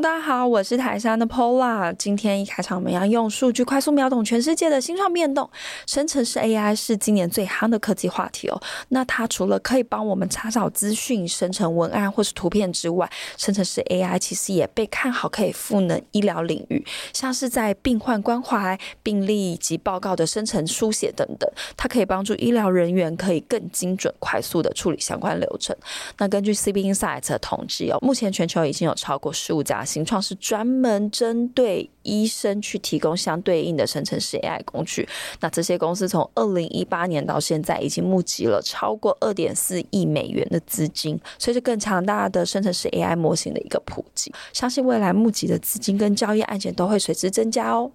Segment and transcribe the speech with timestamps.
[0.00, 1.94] 大家好，我是台山的 Pola。
[1.96, 5.48] 今天一开场，我们要用数据快速秒懂全世界的新创变动。
[5.86, 8.60] 生成式 AI 是今年最夯的科技话题哦。
[8.88, 25.74] 那它除了可以帮我们查找资讯、生成文案或是图片之外，生成式 AI 其实也被看好可以赋能医疗领域，像是在病患关怀、病历及报告的生成书写等等，它可以帮助医疗人员可以更精准、快速的处理相关流程。
[26.18, 29.83] 那根据 CB Insights 的统计哦，目前全球已经有超过十五家。
[29.84, 35.08] 新创是专门针对医生去提供相对应的生成式 AI 工具。
[35.40, 41.18] 那这些公司从二零一八年到现在，已经募集了超过二点四亿美元的资金。
[41.38, 47.90] 随着更强大的生成式 AI 模型的一个普及，相信未来募集的资金跟交易案件都会随之增加哦。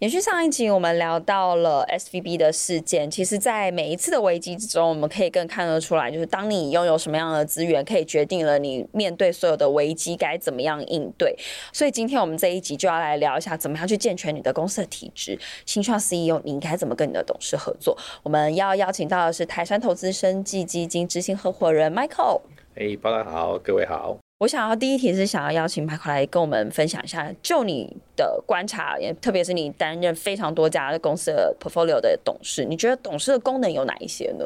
[0.00, 3.10] 延续上一集，我们聊到了 SVB 的事件。
[3.10, 11.36] 其实，在每一次的危机之中，我们可以更看得出来，就是当你拥有什么样的资源，可以决定了你面对所有的危机该怎么样应对。
[11.72, 15.36] 所以，今天我们这一集就要来聊一下，怎么样去健全你的公司的体质。
[15.66, 17.98] 新创 CEO，你应该怎么跟你的董事合作？
[18.22, 22.42] 我们要邀请到的是台山投资生技基金执行合伙人 Michael。
[22.76, 24.16] 哎，大家好，各位好。
[24.38, 34.44] 我想要第一题是想要邀请 Michael 来跟我们分享一下，就你的观察，也特别是你担任非常多家的公司的 portfolio 的董事，你觉得董事的功能有哪一些呢？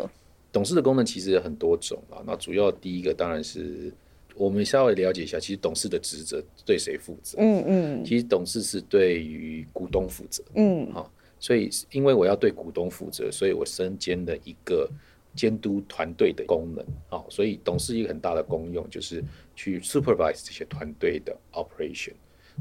[0.51, 2.25] 董事的功能其实有很多种啊。
[2.27, 3.93] 那主要第一个当然是
[4.35, 7.37] 我们稍微了解一下，其实董事的职责对谁负责？
[7.39, 10.43] 嗯嗯，其实董事是对于股东负责。
[10.55, 14.89] 嗯，好，所以因为我要对股东负责，所以我身兼的一个。
[15.35, 19.25] 监督团队的功能，哦，所以董事一个很大的功用就是
[19.63, 22.15] 去 supervise 这些团队的 operation，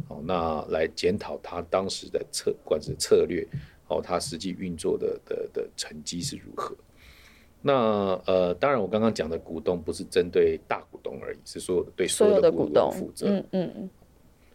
[0.08, 3.44] 哦，那来检讨他当时的策，不管是策略，
[3.88, 6.76] 哦，他实际运作的的的成绩是如何。
[7.60, 7.74] 那
[8.28, 13.28] 呃，当然我刚刚讲的股东不是针对大股东而已，是说对所有的股东负责。
[13.30, 13.90] 嗯嗯嗯。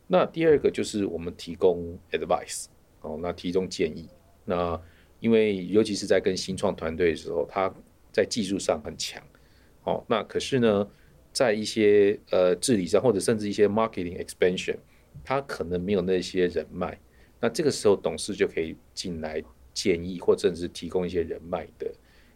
[0.06, 2.66] 那第二个就是我们提供 advice，
[3.00, 4.08] 哦，那提供建议。
[4.44, 4.80] 那
[5.18, 7.72] 因为尤其是在跟新创团队的时候，他
[8.12, 9.20] 在技术上很强，
[9.82, 10.88] 哦，那可是呢，
[11.36, 14.76] 在一些呃治理上，或者甚至一些 marketing expansion，
[15.22, 16.98] 他可能没有那些人脉，
[17.38, 19.42] 那这个时候董事就可以进来
[19.74, 21.92] 建议，或者甚至提供一些人脉的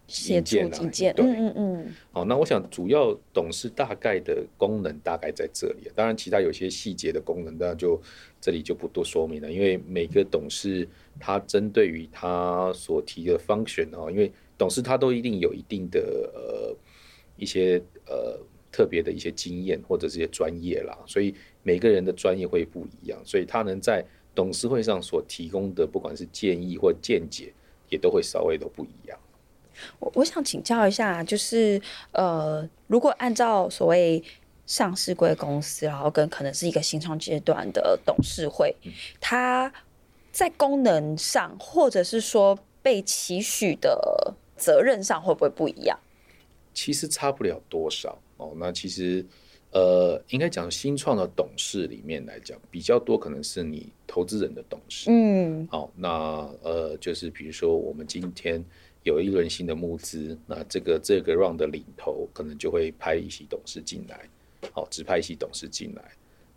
[0.07, 0.69] 意见啊，
[1.15, 1.95] 对，嗯嗯嗯。
[2.13, 7.99] 好，那我想主要董事大概的功能大概在这里，当然其他有些细节的功能，那就
[8.39, 10.87] 这里就不多说明了，因为每个董事
[11.19, 16.77] 他针对于他所提的 function 啊，因为董事他都一定有一定的呃
[17.39, 18.39] 一些呃
[18.73, 24.05] 特别的一些经验或者这些专业啦，所以每个人的专业会不一样，所以他能在
[24.35, 27.53] 董事会上所提供的不管是建议或见解，
[27.89, 29.19] 也都会稍微都不一样。
[29.99, 31.81] 我我想请教一下，就是
[32.13, 34.23] 呃，如果按照所谓
[34.67, 38.75] 上市贵公司，然后跟可能是一个新创阶段的董事会，
[39.21, 39.73] 它
[40.31, 44.35] 在功能上，或者是说被期许的。
[44.61, 45.99] 责任上会不会不一样？
[46.73, 48.53] 其实差不了多少哦。
[48.57, 49.25] 那其实
[49.73, 55.11] 呃，应该讲新创的董事里面来讲，比较多可能是你投资人的董事。
[55.11, 56.09] 嗯，好，那
[56.63, 58.65] 呃，就是比如说我们今天
[59.05, 64.29] 有一轮新的募资，那这个这个 round 的领头可能就会派一席董事进来，
[64.73, 66.03] 好，只派一席董事进来。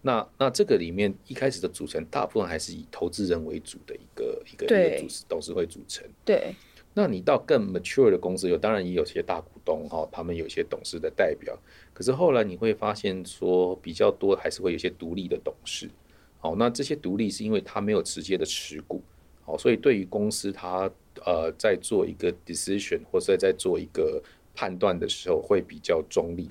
[0.01, 6.03] 那那这个里面一开始的组成，大部分还是以投资人为主的一个一个一个组董事会组成。
[6.25, 6.53] 对。
[6.95, 11.57] 那你到更 mature 的公司有，当然也有些大股东哈，他们有些董事的代表。
[11.91, 15.89] 可是后来你会发现说，比较多还是会有些独立的董事。
[16.37, 19.01] 好，那这些独立是因为他没有直接的持股，
[19.43, 20.91] 好，所以对于公司他
[21.25, 24.21] 呃在做一个 decision 或者在做一个
[24.53, 26.47] 判断的时候会比较中立。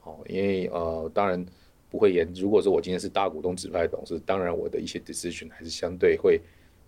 [0.00, 1.44] 好，因为呃当然
[1.90, 6.40] 不会言，如果说我今天是大股东指派的董事，当然我的一些 decision 还是相对会。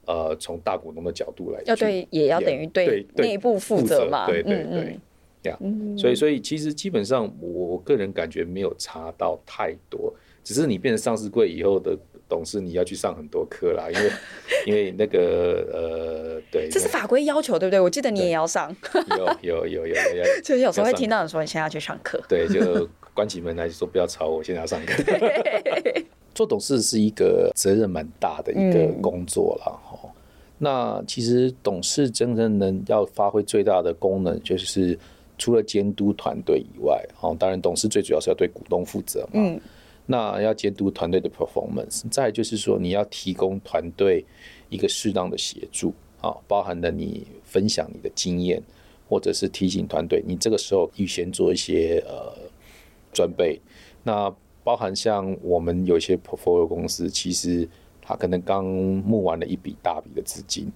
[0.06, 4.98] 呃，从大股东的角度来，要对也要等于对内部负责嘛，对对对，
[5.42, 10.12] 这样、嗯，所以所以其实基本上我个人感觉没有差到太多，
[10.42, 11.96] 只是你变成上市柜以后的
[12.28, 14.10] 董事，你要去上很多课啦，因为
[14.66, 17.78] 因为那个呃，对，这是法规要求，对不对？
[17.78, 18.74] 我记得你也要上，
[19.18, 25.02] 有有有有有， 就是有时候会听到你说你现在要去上课，对，就关起门来就说不要吵我，现在要上课。
[26.34, 30.10] 做董事是一个责任蛮大的一个工作了哈、嗯。
[30.58, 34.98] 那其实董事真正能要发挥最大的功能，就是
[35.38, 39.31] 除了监督团队以外，哦，当然董事最主要是要对股东负责嘛。
[39.34, 39.60] 嗯。
[40.06, 44.22] 那要监督团队的 performance，再就是说你要提供团队
[44.69, 48.62] 一个适当的协助，啊，包含了你分享你的经验，
[49.08, 52.36] 或者是提醒团队，你这个时候预先做一些呃
[53.14, 53.58] 准备。
[54.02, 54.31] 那
[54.64, 57.69] 包含像我们有些 portfolio 公司，其实
[58.02, 60.72] 它可能刚募完了一笔大笔的资金，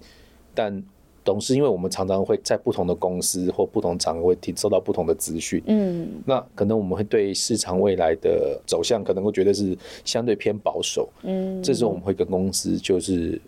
[0.53, 0.81] 但
[1.21, 13.39] 董事，因为我们常常会在不同的公司或不同场合会听收到不同的资讯，嗯，那可能我们会对市场未来的走向可能会觉得是相对偏保守，嗯，这时候我们会跟公司就是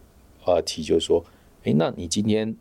[0.46, 1.24] 呃提，就是说，
[1.64, 2.56] 哎，那你今天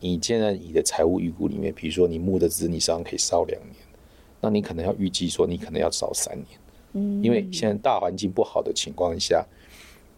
[0.00, 3.76] 你现在你的财务预估里面，比如说你募的资，你实际上可以烧两年，
[4.40, 6.46] 那你可能要预计说你可能要烧三年，
[6.92, 9.44] 嗯，因为现在大环境不好的情况下。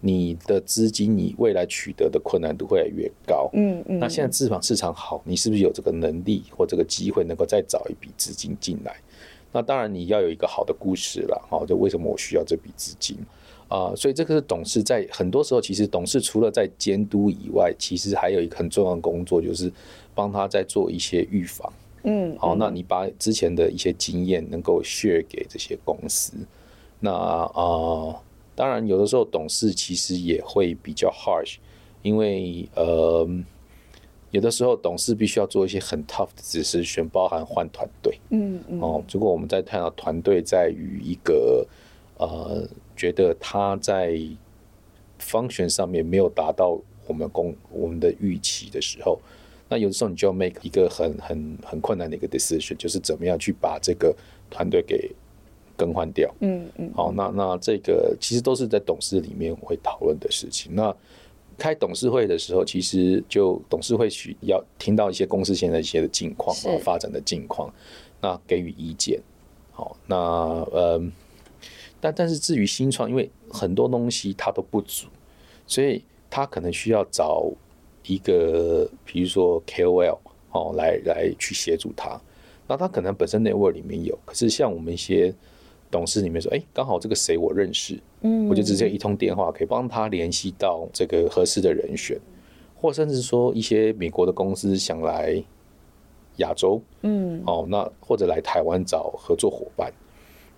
[0.06, 3.48] 你的资金，你未来取得的困难度会越来越高。
[3.54, 3.98] 嗯嗯。
[3.98, 8.94] 那现在资本市场好，你是不是有这个能力或这个机会，能够再找一笔资金进来？
[9.50, 13.16] 那当然你要有一个好的故事了，哈，就为什么我需要这笔资金
[13.66, 13.94] 啊？
[13.96, 19.72] 所以这个是董事在很多时候，其实董事除了在监督以外，其实还有一个很重要的工作，就是
[20.14, 21.72] 帮他在做一些预防。
[22.02, 22.36] 嗯。
[22.38, 26.34] 好，那你把之前的一些经验能够 share 给这些公司，
[27.04, 28.20] 那啊。
[28.56, 31.56] 当然，有的时候董事其实也会比较 harsh，
[32.02, 33.28] 因为呃，
[34.30, 38.16] 有的时候董事必须要做一些很 tough 的 decision，包含换团队。
[38.30, 38.80] 嗯嗯。
[38.80, 41.66] 哦，如果我们在看到团队在于一个
[42.16, 42.64] 呃，
[42.94, 44.16] 觉得他在
[45.20, 46.78] function 上面没有达到
[47.08, 49.18] 我们公我们的预期的时候，
[49.68, 54.14] 那有的时候你就要 make 一个很很很困难的一个 decision，就是怎么样去把这个
[54.48, 55.10] 团队给。
[55.76, 60.74] 更换掉，嗯嗯，好，那那这个其实都是在董事里面会讨论的事情。
[60.74, 60.94] 那
[61.58, 67.72] 开董事会的时候，其实就董事会需要听到一些公司现在一些的近况啊，发展的近况，
[68.20, 69.20] 那给予意见。
[69.72, 71.00] 好，那呃，
[72.00, 75.06] 但但是至于新创，因为很多东西它都不足，
[75.66, 77.48] 所以他可能需要找
[78.04, 80.18] 一个，比如说 KOL
[80.50, 82.20] 哦，来来去协助他。
[82.66, 85.34] 那他可能本身 network 里面有，可是像我们一些。
[85.90, 92.18] 董事里面说：“哎，刚好这个谁我认识，嗯，我就直接一通电话可以帮他联系到这个合适的人选，
[92.74, 95.42] 或甚至说一些美国的公司想来
[96.38, 99.92] 亚洲，嗯，哦，那或者来台湾找合作伙伴。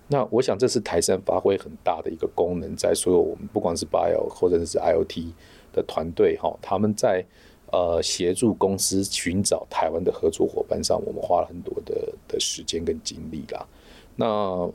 [0.07, 5.33] 那我想这是台山发挥很大的一个功能，在所有我们不管是 Bio 或者是 IoT
[5.73, 7.23] 的团队哈，他们在
[7.71, 13.67] 呃协助公司寻找台湾的合作伙伴上，我们花了很多的的时间跟精力啦。”
[14.19, 14.25] 那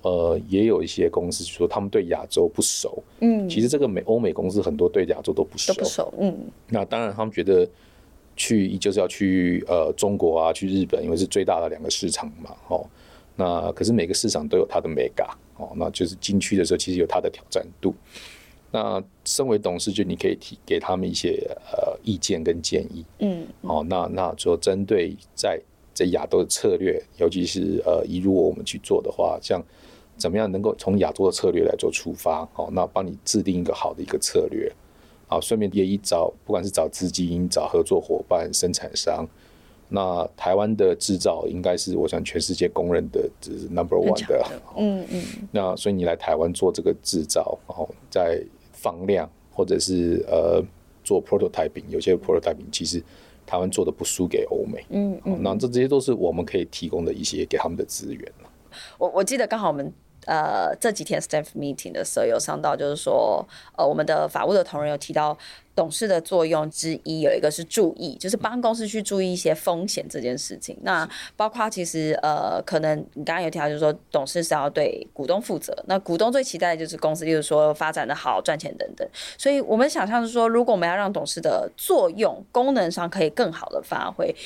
[0.02, 6.32] 呃，也有一些公司说他们对亚洲不熟，嗯，其实这个美欧美公司很多对亚洲都不熟，都不熟，嗯。
[6.68, 7.68] 那当然，他们觉得
[8.36, 12.86] 去就是要去呃中国啊，去日本，因为是最大的两个市场嘛，哦。
[13.34, 17.92] 那可是每个市场都有它的 mega 哦，那就是进去的时候其实有它的挑战度。
[18.70, 25.60] 那身为董事，就你可以提给他们一些呃意见跟建议，嗯，哦，那那就针对在。
[25.94, 29.62] 在亚洲的策略，尤其是呃，以如果我们去做的话，像
[30.16, 34.72] 怎么样能够从亚洲的策略来做出发，好，那帮你制定一个好的一个策略，
[35.26, 39.26] 好，顺便也一找，不管是找资金、找合作伙伴、生产商，
[39.88, 44.46] 那台湾的制造应该是我想全世界公认的，这是 number one 的，
[44.76, 45.22] 嗯嗯。
[45.50, 50.62] 那所以你来台湾做这个制造，然后在放量或者是呃
[51.04, 53.02] 做 prototyping，有些 prototyping 其实。
[53.52, 58.32] 台湾做的不输给欧美，嗯嗯，那这这些都是我们可以提供的一些给他们的资源。
[58.97, 59.92] 我我记得刚好我们
[60.26, 65.37] 呃这几天 staff meeting 的时候有上到，就是说呃我们的法务的同仁有提到。
[65.75, 70.76] 董事的作用之一有一个是注意，就是帮公司去注意一些风险这件事情。
[70.83, 75.75] 那包括其实呃，可能你刚刚有提到，就是说董事是要对股东负责。
[75.87, 79.09] 那股东最期待的就是公司，就是说发展的好、赚钱等等。
[79.38, 84.37] 所以我们想象是说，如果我们要让董事的作用功能上可以更好的发挥，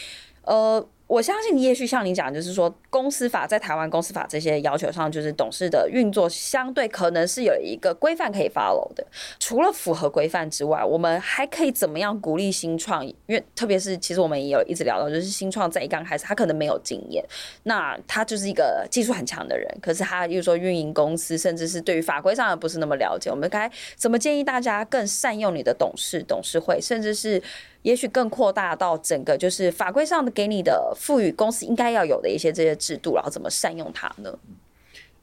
[0.42, 0.86] 呃。
[1.06, 9.06] 我相信，也许像你讲，就是说，公司法在台湾公司法这些要求上，就是董事的运作相对可能是有一个规范可以 follow 的。
[9.38, 13.06] 除了符合规范之外，我们还可以怎么样鼓励新创？
[13.06, 17.24] 因为特别是其实我们也有一直聊到，就是新创在一刚开始，他可能没有经验，
[17.62, 23.30] 那他就是一个技术很强的人，可是他又说运营公司，甚至是对于法规上的不是那么了解。
[23.30, 27.40] 我们该怎么建议大家更善用你的董事、董事会，甚至是？
[27.86, 34.36] 也许更扩大到整个，就是法规上的给你的赋予公司应该要有的一些这些制度，然后怎么善用它呢？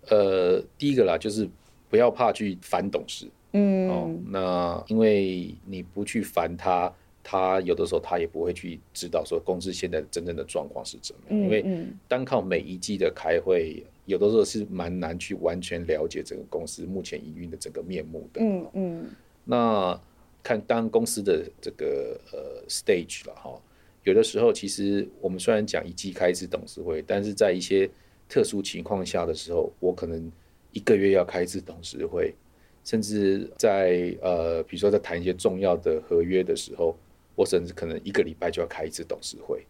[0.07, 1.45] 呃，第一个啦，就是
[1.89, 6.89] 不要怕去烦董事，嗯，哦，那因为你不去烦他，
[7.21, 18.39] 他有的时候他也不会去知道说公司现在真正的状况是怎么样，嗯嗯、因为单靠每一季的开会，有的时候是蛮难去完全了解整个公司目前营运的整个面目的。
[18.41, 19.09] 嗯嗯。
[19.43, 19.99] 那
[20.43, 23.59] 看当公司的这个呃 stage 了哈，
[24.03, 27.89] 有的时候其实我们虽然讲一季开一次董事会，但是在一些
[28.27, 30.31] 特殊情况下的时候，我可能
[30.71, 32.35] 一个月要开一次董事会，
[32.83, 36.95] 甚至在呃比如说在谈一些重要的合约的时候。
[37.35, 39.65] 我甚至可能一个礼拜就要开一次董事会，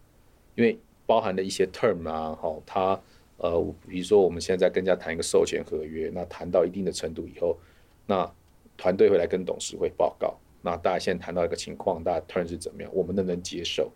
[0.53, 3.01] 因为包含了一些 term 啊，哈，他
[3.37, 7.57] 呃，比如说我们现在在跟人家谈一个授权合约，那谈到一定的程度以后，
[8.05, 8.29] 那
[8.75, 13.91] 团队会来跟董事会报告，那大家现在谈到一个情况，大家 term 是怎么样，我们能不能接受？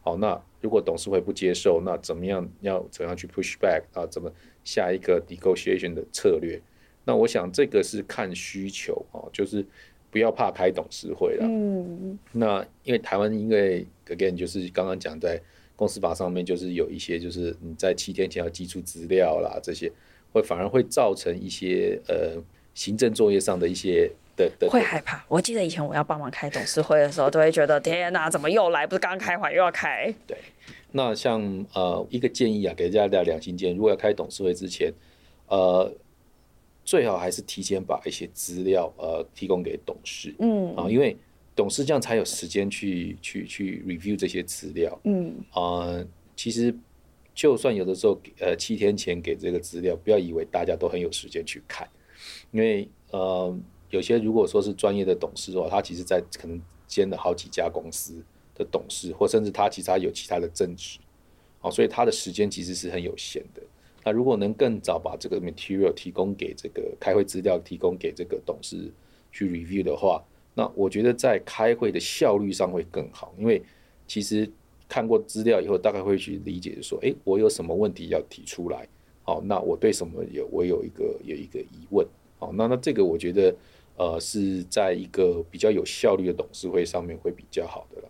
[0.00, 4.04] 好，那如果董事会不接受，那怎么样要怎样去 push back 啊？
[4.10, 4.28] 怎么
[4.64, 6.60] 下一个 negotiation 的策略？
[7.04, 9.64] 那我想这个是看需求啊，就是。
[10.08, 11.44] 不要怕开董事会了。
[11.46, 15.38] 嗯，那因为台湾，因为 again 就是刚刚讲在
[15.74, 19.92] 公司法上面，就是有一些就是你在七天前要寄出资料啦，这些
[20.32, 22.40] 会反而会造成一些呃
[22.72, 25.24] 行政作业上的一些的的会害怕。
[25.28, 28.86] 我记得以前我要帮忙开董事会的时候，都会觉得天哪，怎么又来？
[28.86, 30.14] 不是刚开完又要开？
[30.26, 30.36] 对。
[30.92, 34.92] 那像呃一个建议啊，给大家两心建议，如果要开董事会之前，
[35.48, 35.92] 呃。
[36.88, 41.16] 最好还是提前把一些资料呃提供给董事，嗯啊，因为
[41.56, 45.98] 董事这样才有时间去去去 review 这些资料，嗯啊，
[46.36, 46.72] 其实
[47.34, 51.88] 就算有的时候呃七天前给这个资料，不要以为大家都很有时间去看，
[52.52, 53.52] 因为呃
[53.90, 58.14] 有些如果说是专业的董事的话，他其实在可能兼了好几家公司
[58.54, 60.98] 的董事，或甚至他其实他有其他的正职，
[61.60, 63.62] 哦，所以他的时间其实是很有限的。
[64.04, 68.90] 那如果能更早把这个 material 提供给这个开会资料，提供给这个董事
[69.32, 70.22] 去 review 的话，
[70.54, 73.34] 那我觉得在开会的效率上会更好。
[73.36, 73.60] 因为
[74.06, 74.48] 其实
[74.88, 78.88] 看过资料以后，大概会去理解说，诶，我有什么问题要提出来？
[79.24, 82.06] 好，那我对什么有我有一个有一个疑问？
[82.38, 83.52] 好，那那这个我觉得
[83.96, 88.08] 呃是在一个比较有效率的董事会上面会比较好的了。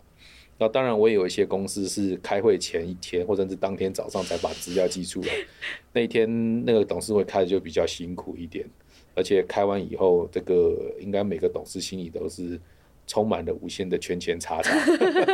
[0.59, 5.27] 那当然，我也有一些公司是开会前一天，或者是当天早上才把资料寄出来。
[5.93, 8.65] 那一天那个董事会开的就比较辛苦一点，
[9.13, 12.59] 而且开完以后，这个应该每个董事心里都是
[13.07, 14.77] 充满了无限的圈圈叉叉。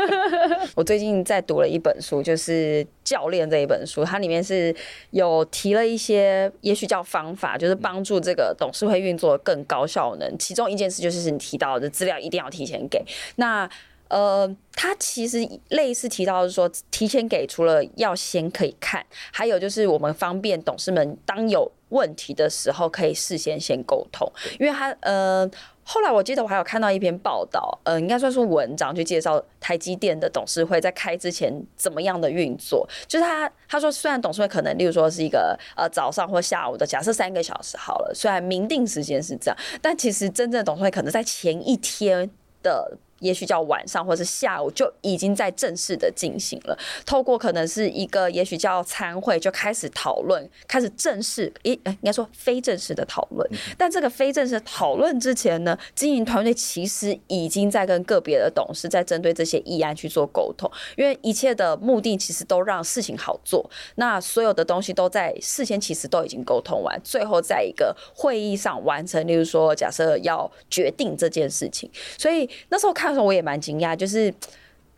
[0.75, 4.73] 我最近在读了一本书，就是《教练》这一本书，它里面是
[5.09, 10.37] 有提了一些，也许叫方法，就是帮助这个董事会运作更高效能。
[10.37, 13.03] 其中一件事就是你提到的资料一定要提前给。
[13.35, 13.69] 那
[14.09, 15.39] 呃，他其实
[15.69, 24.31] 类似提到是说，提前给除了要先可以看，还有就是我们方便董事们当有问题的时候，可以事先先沟通。
[24.59, 25.49] 因为他呃，
[25.83, 32.87] 后来我记得我还有看到一篇报道，嗯，应该算是文章，去介绍台积电的董事会在开之前怎么样的运作。
[33.07, 42.29] 就是他他说，虽然董事会可能例如说是一个呃早上或下午的，假设三个小时好了，虽然明定时间是这样，但其实真正董事会可能在前一天
[42.61, 42.97] 的。
[43.23, 53.49] 也许叫晚上或是下午就已经在正式的进行了，透过可能是一个也许叫参会就开始讨论，开始正式，诶，应该说非正式的讨论。
[53.77, 63.69] 但这个非正式讨论之前呢，经营团队其实已经在跟个别的董事在针对这些议案去做沟通，因为一切的目的其实都让事情好做。
[63.95, 69.25] 那所有的东西都在事先其实都已经沟通完，最后在一个会议上完成。
[69.25, 73.12] 例如说，假设要决定这件事情，所以那时候看。
[73.13, 74.33] 时候我也蛮惊讶，就是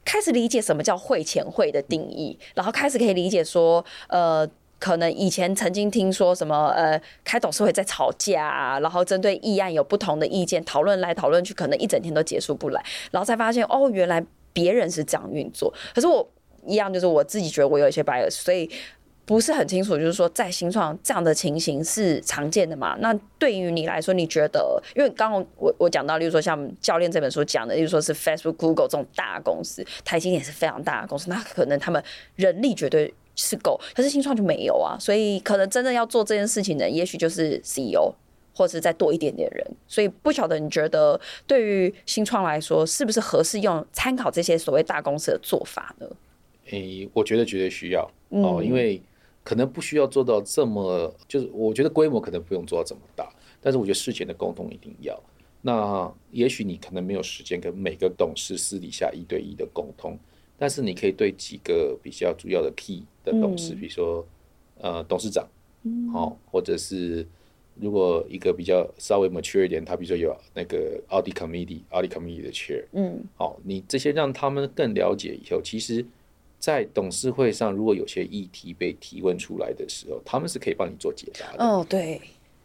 [0.04, 4.48] 开始理解什么叫会前会的定义，然后开始可以理解说，呃，
[4.80, 15.74] 可能以前曾经听说什么，呃，开董事会在吵架啊，然后针对议案有不同的意见，讨论来讨论去，可能一整天都结束不来，然后才发现哦，原来别人是这样运作。
[15.94, 16.28] 可是我
[16.66, 18.70] 一样，就是我自己觉得我有一些 bias，所以。
[19.26, 22.96] 不是很清楚，就是说在新创这样的情形是常见的嘛？
[23.00, 32.04] 那对于你来说，你觉得，因为刚刚我我讲到，例如说像教练这本书讲的，例如说是 Facebook、Google 这种大公司，台积电也是非常大的公司，那可能他们
[32.36, 38.14] 人力绝对是够，可是新创就没有啊，所以可能真正要做这件事情的，也许就是 CEO
[38.54, 46.06] 或者是再多一点点人，所以不晓得你觉得对于新创来说，是不是合适用参考这些所谓大公司的做法呢？
[46.70, 49.02] 诶、欸，我觉得绝对需要哦，因为。
[49.46, 55.18] 可能不需要做到这么，就是我觉得规模可能不用做到这么大，但是我觉得事前的沟通一定要。
[55.62, 60.18] 那也许你可能没有时间跟每个董事私底下一对一的沟通，
[60.58, 64.28] 但是你可以对几个比较主要的 key 的董事，嗯、比如说
[64.80, 65.48] 呃董事长，
[66.12, 67.26] 好、嗯，或者是
[67.76, 76.06] 如果一个比较稍微 mature 一点，他比如说有那个 audit committee、audit committee 的 chair，嗯，好，你这些让他们更了解以后，其实，
[76.66, 81.64] 在董事会上，如果有些议题被提问出来的时候，他们是可以帮你做解答的。
[81.64, 82.20] 哦，对。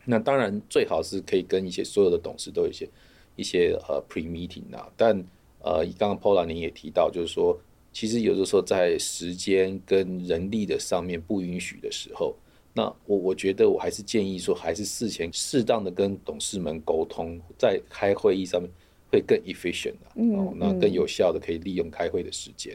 [0.06, 2.88] 那当然最好是可以跟一些所有的董事都有一些
[3.36, 5.22] 一些呃 pre meeting 啊，但
[5.60, 7.60] 呃，刚刚 Paula 您也提到，就是说，
[7.92, 12.34] 其实有的时候在时间跟人力的上面不允许的时候。
[12.72, 18.70] 那我我觉得我还是建议说，还是事前适当的跟董事们沟通，在开会议上面
[19.12, 22.74] 会更 efficient 啊，哦，那更有效的可以利用开会的时间。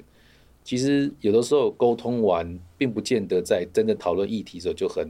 [0.65, 5.09] 其实有的时候沟通完，并不见得在真的讨论议题的时候就很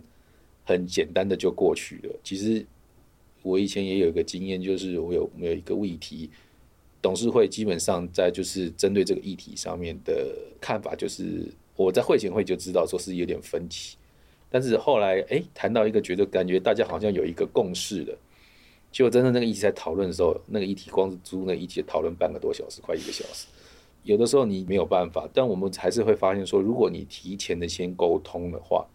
[0.66, 2.20] 很简单的就过去了。
[2.22, 2.64] 其实
[3.42, 6.30] 我以前也有一个经验，就是我有我有一个议题，
[7.02, 11.48] 董事会基本上在就是针对这个议题上面的看法，就是
[11.78, 13.98] 我在会前会就知道说是有点分歧。
[14.50, 18.18] 但是后来，哎，谈到一个觉得感觉大家好像有一个共识的，
[18.92, 23.48] 结果真正那个议题在讨论的时候，那个议题光是租那个议题讨论半个多小时，快一个小时。
[24.06, 28.86] 有的时候你没有办法，但我们还是会发现说，如果你提前的先沟通的话，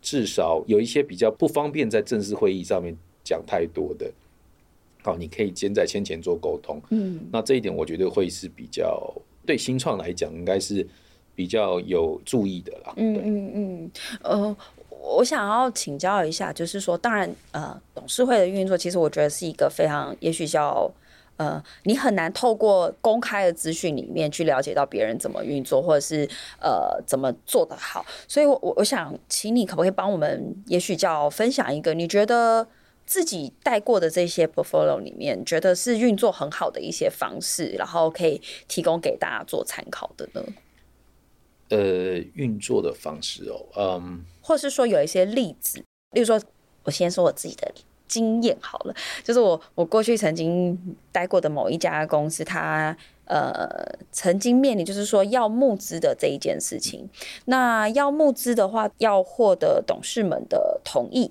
[0.00, 4.08] 至少有一些比较不方便在正式会议上面讲太多的，
[5.02, 6.80] 好，你可以先在先前做沟通。
[6.90, 9.12] 嗯，那这一点我觉得会是比较
[9.44, 10.86] 对新创来讲，应该是
[11.34, 12.92] 比较有注意的啦。
[12.96, 13.90] 嗯嗯嗯，
[14.22, 14.56] 呃。
[15.00, 20.90] 我想要请教一下，就是说，当然，呃，董事会的运作，其实我觉得是一个非常，也许叫，
[21.38, 26.28] 呃，你很难透过公开的资讯里面去了解到别人怎么运作，或者是
[26.60, 28.04] 呃怎么做得好。
[28.28, 32.68] 所以我，我我想请你可不可以帮我们，也许叫分享一个你觉得
[33.06, 40.44] 自己带过的这些 portfolio 里面，觉得是运作很好的一些方式，然后可以提供给大家做参考的呢？
[41.70, 45.78] 呃，运作的方式哦，嗯，或是说有一些例子，
[46.12, 46.40] 例如说，
[46.84, 47.70] 我先说我自己的
[48.08, 52.96] 经验好了，就是我我过去曾经待过的某一家公司，它
[53.26, 53.68] 呃
[54.10, 57.08] 曾经面临就是说要募资的这一件事情，
[57.44, 61.30] 那要募资的话，要获得董事们的同意，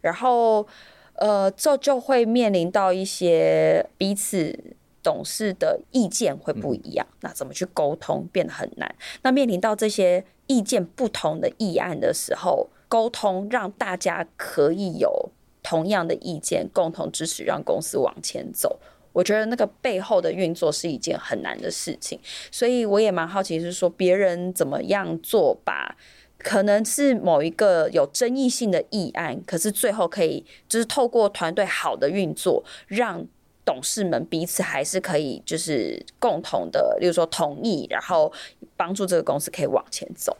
[0.00, 0.66] 然后
[1.14, 4.76] 呃这就会面临到一些彼此。
[5.04, 8.94] 董事的意见会不一样，那怎么去沟通变得很难。
[9.22, 15.31] 那面临到这些意见不同的议案的时候，沟通让大家可以有
[15.62, 18.78] 同样的意见，共同支持，让公司往前走。
[19.12, 22.18] 我觉得那个背后的运作是一件很难的事情，
[22.50, 25.96] 所以我也蛮好奇，是说别人怎么样做，把
[26.38, 33.26] 可能是某一个有争议性的议案，可是最后可以就是透过团队好的运作，让。
[33.64, 38.30] 董事们彼此还是可以，就是共同的，例如说同意，然后
[38.76, 40.36] 帮助这个公司可以往前走。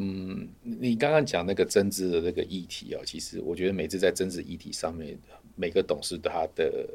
[0.00, 5.18] 嗯，你刚刚讲那个增资的那个议题哦，其实我觉得每次在增资议题上面，
[5.56, 6.88] 每个董事他的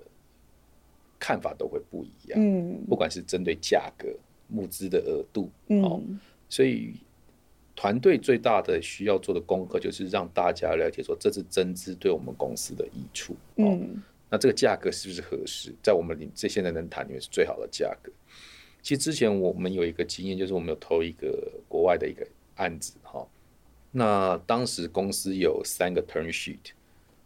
[1.20, 2.40] 看法都会不一样。
[2.42, 4.08] 嗯，不管是针对价格、
[4.48, 6.94] 募资的额度，哦，嗯，所以
[7.76, 13.36] 团队最大的需要做的功课就是让大家了解说，这次增资对我们公司的益处。
[13.58, 14.02] 嗯。
[14.30, 15.72] 那这个价格是不是合适？
[15.84, 18.12] 在我们这现在能谈里面是最好的价格。
[18.82, 23.28] 其实之前我们有一个经验，就是我们有投一个国外的一个案子哈。
[23.92, 26.72] 那当时公司有三个 turn sheet，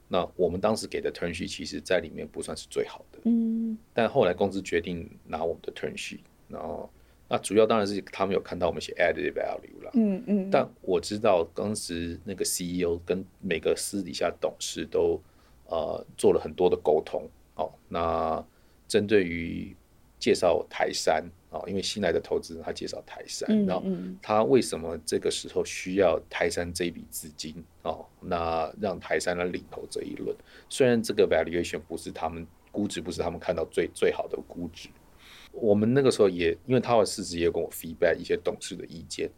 [0.07, 3.19] 那我们当时给的 turn sheet 其实在里面不算是最好的。
[3.25, 3.77] 嗯。
[3.93, 6.89] 但后来公司决定拿我们的 turn sheet，然后
[7.29, 9.91] 那主要当然是他们有看到我们写 added value 了。
[9.93, 10.49] 嗯嗯。
[10.49, 15.21] 但我知道当时那个 CEO 跟每个私底下董事都。
[15.69, 18.41] 呃，做了很多的沟通，哦，那
[18.87, 19.75] 针对于
[20.19, 23.83] 介绍台杉，哦，因为新来的投资人他介绍台山，嗯嗯，然后
[24.21, 30.35] 他为什么这个时候需要台山这一笔资金，哦，那让台山来领头这一轮，
[30.69, 34.89] 虽然这个 valuation 不是他们估值，不是他们看到最最好的估值，
[35.51, 39.29] 我们那个时候也因为他的市值也跟我 feedback 一些董事的意见，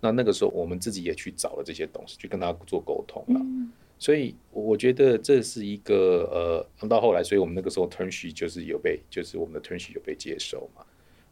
[0.00, 3.40] 那那个时候我们自己也去找了这些董事去跟他做沟通了。
[3.40, 10.84] 嗯所以我觉得这是一个呃，到后来，所以我们那个时候 turn sheet 就是有被，就是我们的 turn sheet 有被接受嘛。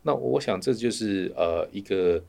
[0.03, 2.22] 那我想这就是呃一个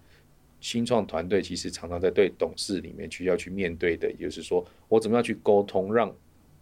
[0.59, 6.13] 新创团队其实常常在对董事里面去要去面对的，也就是说我怎么样去沟通，让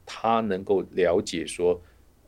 [0.06, 1.82] 他能够了解说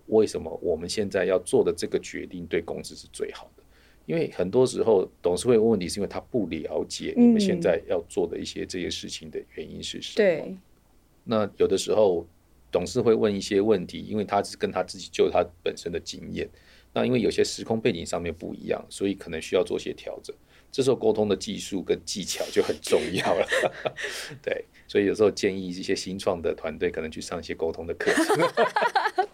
[0.07, 3.63] 为什么我们现在要做的这个决定对公司是最好的。
[4.05, 10.15] 因为很多时候董事会问问题是因为他不了解你们现在要做的一些这些事情的原因是什么。
[10.17, 10.57] 对。
[11.23, 12.27] 那有的时候，
[12.71, 16.49] 董事会问一些问题，因为他是跟他自己就他本身的经验。
[16.93, 20.35] 那因为有些时空背景上面不一样，所以可能需要做些调整。
[20.71, 23.47] 这时候沟通的技术跟技巧就很重要了。
[24.41, 28.37] 对，所以有时候建议一些新创的团队可能去上一些沟通的课程。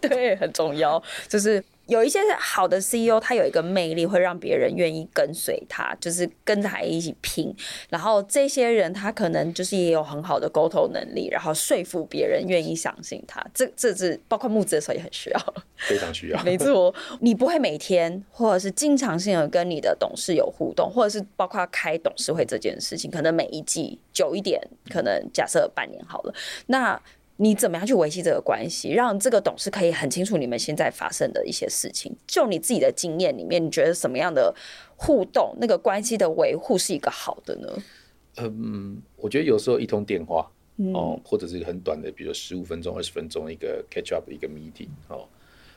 [0.00, 1.62] 对，很重要，就是。
[1.90, 7.52] 有一些好的 CEO，他有一个魅力，会让别人愿意跟随他，就是跟着他一起拼。
[7.88, 13.44] 然后这些人，他可能就是也有很好的沟通能力，然后说服别人愿意相信他。
[13.52, 16.40] 这这是包括募资的时候也很需要，非常需要。
[16.44, 26.32] 没错，你不会每天或者是经常性的跟你的董事有互动，或者是包括开董事会这件事情，可能每一季久一点，可能假设半年好了，
[26.66, 27.02] 那。
[27.42, 32.14] 你怎么样去维系这个关系，让这个董事可以很清楚你们现在发生的一些事情？
[32.26, 34.54] 就你自己的经验里面，你觉得什么样的
[34.94, 37.82] 互动，那个关系的维护是一个好的呢？
[38.36, 45.26] 嗯，我觉得有时候一通电话，嗯、哦，或者是很短的，比如说十五分钟、二十分钟一个 catch up 的一个 meeting，哦，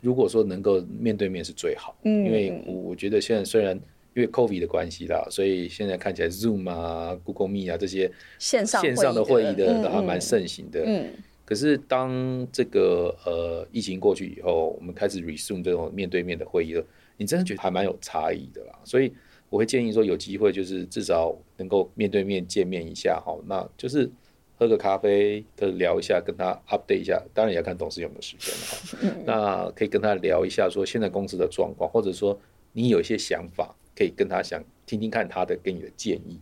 [0.02, 3.74] 如果说能够面对面是最好，嗯，因为我觉得现在虽然
[4.14, 11.08] 因为 COVID 的关系啦，所以现在看起来 Zoom 啊、Google Meet 啊这些线上线上的会议的都还蛮盛行的，嗯。
[11.08, 11.14] 嗯
[11.46, 16.86] 可是当这个呃疫情过去以后，我们开始 resume 这种面对面的会议了，
[17.18, 18.80] 你真的觉得还蛮有差异的啦。
[18.86, 19.12] 所以
[19.50, 24.10] 我会建议说，有机会就是至少能够面对面见面一下，好，那就是
[24.58, 27.22] 喝个咖啡，的聊一下，跟他 update 一下。
[27.34, 29.24] 当然也要看董事有没有时间了。
[29.26, 32.40] 那可以跟他聊一下说现在公司的状况，或者说
[32.72, 36.40] 你有一些想法，可以跟他想听听看他的给你的建议。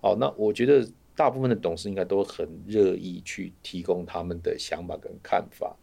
[0.00, 0.88] 好，那我觉得。
[1.18, 5.74] 大部分的董事应该都很乐意去提供他们的想法跟看法，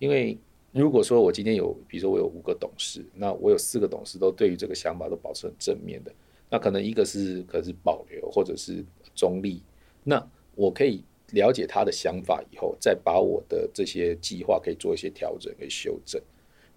[0.00, 0.36] 因为
[0.72, 6.12] 如果说我今天有，比如说我有五个董事，那我有四个董事都对于这个想法都保持很正面的，
[6.50, 9.62] 那可能一个是可是保留或者是中立，
[10.02, 10.20] 那
[10.56, 16.20] 我可以了解他的想法以后，再把我的这些计划可以做一些调整跟修正。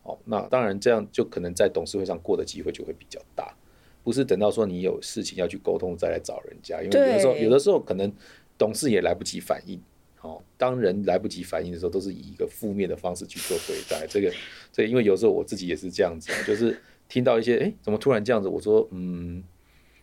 [0.04, 3.58] 哦，那当然这样就可能在董事会上过的机会就会比较大。
[4.04, 8.12] 不是等到说你有事情要去沟通再来找人家，因为有的时候有的时候可能
[8.58, 9.82] 董事也来不及反应。
[10.22, 14.08] 哦，当人来不及反应的时候，都是以一个负面的方式去做对待。
[14.08, 14.32] 这个，
[14.72, 18.48] 所以因为有时候我自己也是这样子，就是听到一些哎，怎么突然这样子？
[18.48, 19.44] 我说嗯，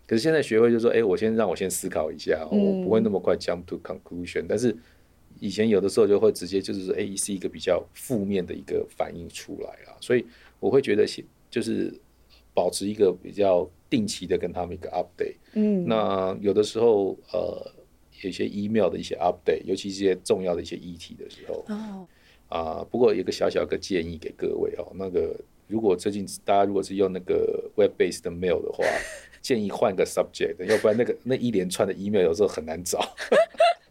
[0.06, 4.44] 可是现在学会就是说，哎，我先让我先思考一下，我不会那么快 jump to conclusion。
[4.46, 4.76] 但是
[5.38, 9.96] 以前有的时候就会直接就是说，哎，是一个比较负面的一个反应出来啊。
[10.02, 10.26] 所以
[10.58, 11.06] 我会觉得
[11.50, 11.98] 就是
[12.52, 13.66] 保持一个比较。
[13.90, 17.70] 定期的跟他们一个 update，嗯，那有的时候呃，
[18.22, 22.06] 有些 email 的一些 update，尤其是一些重要的一些议题的时候，哦，
[22.48, 25.34] 啊、呃，不过有个小小的建议给各位哦，那个
[25.66, 28.84] 如果最近大家如果是用那个 web based 的 mail 的话，
[29.42, 33.00] 建议换个 subject，要不然那个那一连串的 email 有时候很难找。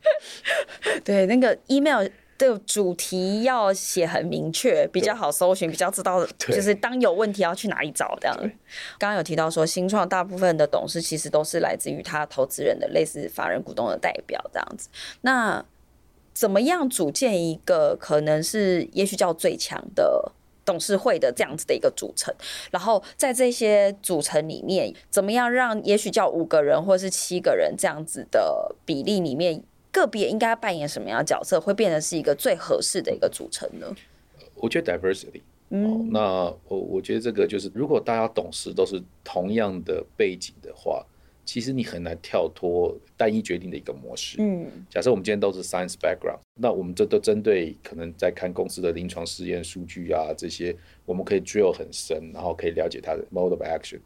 [1.04, 2.08] 对，那个 email。
[2.40, 8.36] 这个主题要写很明确，比较好搜寻，比较知道就是当有问题要去哪里找这样。
[8.98, 14.88] 刚刚有提到说，新创大部分的董事其实都是来自于他投资人的类似法人股东的代表这样子。
[15.20, 15.64] 那
[16.34, 20.32] 怎么样组建一个可能是也许叫最强的
[20.64, 22.34] 董事会的这样子的一个组成？
[22.72, 29.62] 然后在这些组成里面，怎么样让也许叫五个人或者是七个人这样子的比例里面？
[29.92, 33.88] 个别应该扮演什么样的角色，会变成是一个最合适的一个组成呢？
[34.56, 36.20] 我觉得 diversity，嗯，哦、那
[36.68, 41.06] 我我觉得这个就是，如果大家董事都是同样的背景的话，
[41.46, 44.38] 其实你很难跳脱单一决定的一个模式。
[44.40, 50.76] 嗯，假设我们今天都是 science background，那我们这都针对可能在看公司的临床试验数据啊这些，
[51.06, 54.00] 我们可以 drill 很深，然后可以了解它的 mode of action。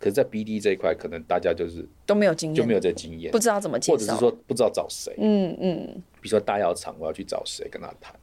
[0.00, 5.14] 可是，在 BD 这一块，可能大家就是都没有经验，就没有这经验，不知道怎么介绍，或者是说不知道找谁。
[5.18, 6.02] 嗯嗯。
[6.22, 8.18] 比如说大药厂，我要去找谁跟他谈？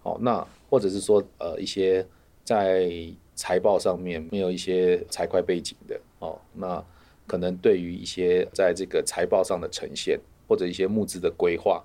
[0.00, 2.06] 好，那或者是说，呃，一些
[2.44, 2.90] 在
[3.34, 6.82] 财报上面没有一些财会背景的，哦，那
[7.26, 11.84] 可能对于一些在这个财报上的呈现，或者一些募资的规划，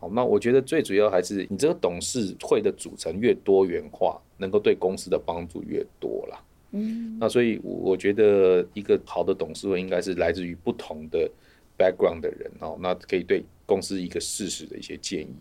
[0.00, 6.42] 好，那我觉得最主要还是你这个董事会的组成越多元化，能够对公司的帮助越多啦。
[6.72, 11.28] 嗯，那所以我觉得一个好的董事会应该是来自于不同的
[11.76, 15.34] background 的人哦，那可以对公司一个事实的一些建议。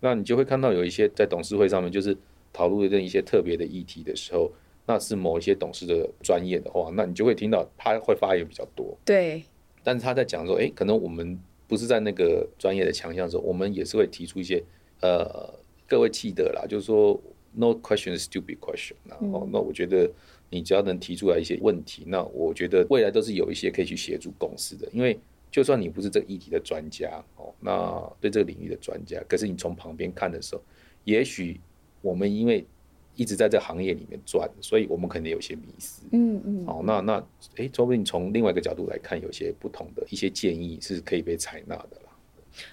[0.00, 2.16] 那你就会看到有一些在董事会上面就是
[2.52, 4.52] 讨论的一些特别的议题的时候，
[4.86, 8.96] 那是某一些董事的专业的话，那你就会听到他会发言比较多。
[9.04, 9.42] 对，
[9.82, 14.62] 但是他在讲说，哎，可能我们不是在那个专业的强项的时候，我们也是会提出一些
[15.00, 15.54] 呃，
[15.88, 17.18] 各位记得啦，就是说
[17.52, 20.10] no question is stupid question，然后那我觉得。
[20.50, 24.88] 你只要能提出来一些问题，那我觉得未来都是有一些可以去协助公司的。
[24.92, 25.16] 因为
[25.48, 30.62] 就算你不是这个议题的专家哦，那对这个领域的专家，可是你从旁边看的时候，
[31.04, 31.60] 也许
[32.02, 32.66] 我们因为
[33.14, 36.02] 一直在这行业里面转，所以我们肯定有些迷失。
[36.10, 36.64] 嗯嗯。
[36.66, 37.24] 哦，那那
[37.56, 42.10] 哎，说不定从另外一个角度来看，有些不同的一些建议是可以被采纳的啦。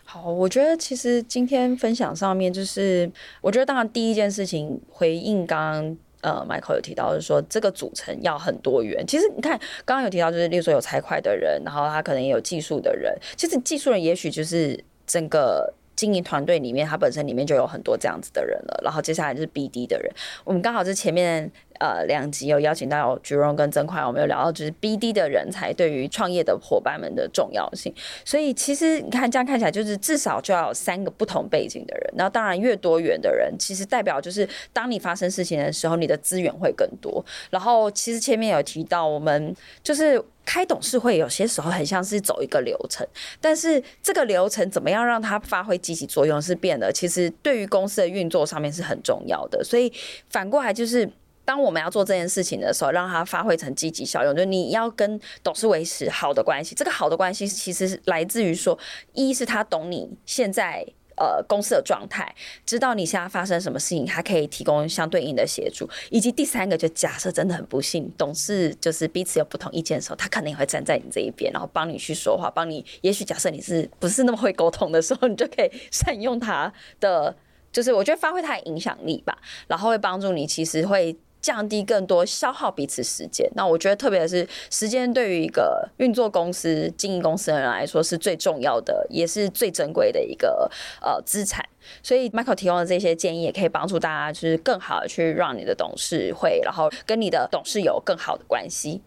[0.03, 3.11] 好，我觉得其实今天分享上面，就是
[3.41, 5.97] 我觉得当然第一件事情回应刚刚。
[6.21, 9.05] 呃，Michael 有提到，就是说这个组成要很多元。
[9.07, 13.15] 其实你看，刚刚有提到，就是例如说有财会的人，然后他可能也有技术的人。
[13.35, 15.73] 其实技术人也许就是整个。
[15.97, 18.79] 经营团队里面，他本身里面就有很多这样子的人了。
[18.83, 27.93] 然后接下来就是 BD 的人，我们刚好是前面呃两集有邀请到菊荣跟曾快，我们有聊到就是 BD 的人才对于创业的伙伴们的重要性。
[28.25, 32.13] 所以其实你看这样看起来，就是至少就要有三个不同背景的人。
[32.15, 37.23] 那当然越多元的人，其实代表就是当你发生事情的时候，你的资源会更多。
[37.49, 40.23] 然后其实前面有提到，我们就是。
[40.47, 43.05] 开董事会有些时候很像是走一个流程，
[43.41, 49.61] 但是这个流程怎么样让它发挥积极作用是变得，其实对于公司的运作上面是很重要的。
[49.61, 49.91] 所以
[50.29, 51.05] 反过来就是，
[51.47, 56.75] 当我们要做这件事情的时候，让它发挥成积极效用，就你要跟董事维持好的关系。
[56.75, 58.77] 这个好的关系其实是来自于说，
[59.13, 60.85] 一是他懂你现在。
[61.19, 62.31] 呃，公司的状态，
[62.63, 72.85] 知道你现在发生什么事情，他可以提供相对应的协助，以及第三个，就假设真的很不幸，董事就是彼此有不同意见的时候，他可能也会站在你这一边，然后帮你去说话，帮你。
[73.01, 77.35] 也许假设你是不是那么会沟通的时候，你就可以善用他的，
[77.71, 81.17] 就是我觉得发挥他的影响力吧，然后会帮助你，其实会。
[81.47, 90.69] 降低更多消耗彼此时间，那我觉得特别是时间对于一个运作公司、经营公司的人来说是最重要的，也是最珍贵的一个
[91.01, 91.65] 呃资产。
[92.03, 99.01] 所以 Michael 提供的这些建议也可以帮助大家，就是更好的去让你的董事会，然后跟你的董事有更好的关系。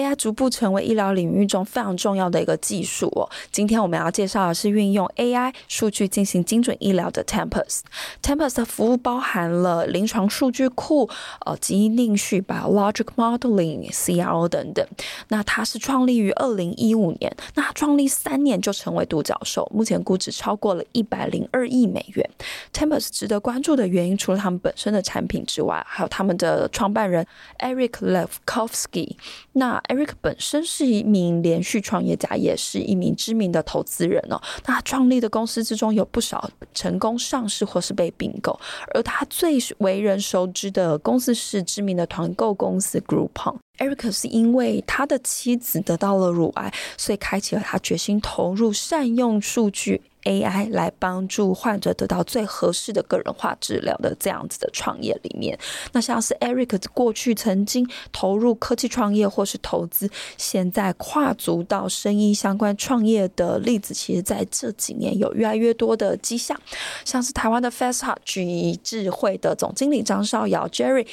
[0.00, 3.28] AI 逐步成为医疗领域中非常重要的一个技术哦。
[3.52, 7.80] 今天我们要介绍的是运用 AI 数据进行精准医疗的 Tempus。
[8.22, 11.08] Tempus 的服务包含了临床数据库、
[11.44, 14.86] 呃基因定序、Biologic Modeling、CRO 等等。
[15.28, 22.30] 那它是创立于二零一五年，那创立三年就成为独角兽，目前估值超过了一百零二亿美元。
[22.72, 27.26] Tempus 值得关注的原因，除了他们本身的产品之外，还有他们的创办人
[27.58, 29.16] Eric Lefkofsky。
[29.52, 34.40] 那 Eric 本身是一名连续创业家，也是一名知名的投资人哦。
[34.64, 38.56] 那他创立的公司之中有不少成功上市或是被并购，
[38.94, 43.56] 而他最为人熟知的公司是知名的团购公司 Groupon。
[43.78, 50.02] Eric 是因为他的妻子得到了乳癌，所以开启了他决心投入善用数据。
[50.24, 55.58] AI 来帮助患者得到最合适的个人化治疗的这样子的创业理念。
[55.92, 66.58] 那像是 Eric 过去曾经投入科技创业或是投资，现在跨足到生医相关创业的例子，其实在这几年有越来越多的迹象。
[67.04, 71.06] 像是台湾的 FastHeart 举智慧的总经理张少尧 Jerry，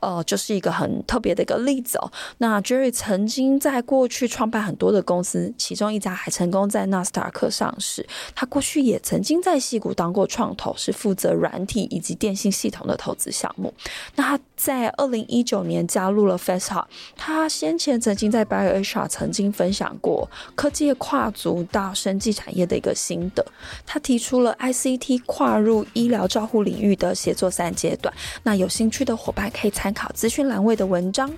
[0.00, 2.10] 呃，就是一个很特别的一个例子哦。
[2.38, 8.06] 那 Jerry 曾经在过去创办很多的公司，其中一家还成功在纳斯达克上市。
[8.34, 13.72] 他过去也曾经在戏谷当过创投，是负责软体以及电信系统的投资项目。
[14.14, 16.84] 那他在二零一九年加入了 Fest，。
[17.16, 23.42] 他先前曾经在 BioHR 曾经分享过科技跨足到生技产业的一个心得。
[23.86, 28.12] 他提出了 ICT 跨入医疗照护领域的协作三阶段。
[28.42, 31.32] 那有兴趣的伙伴可以参考资讯栏位的文章。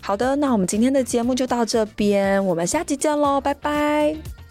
[0.00, 4.45] 好的，那我们今天的节目就到这边，我们下期见喽，拜拜。